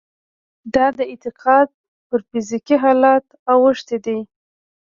دا 0.75 0.85
اعتقاد 1.09 1.69
پر 2.07 2.19
فزيکي 2.29 2.75
حالت 2.83 3.25
اوښتی 3.51 3.97
دی. 4.05 4.19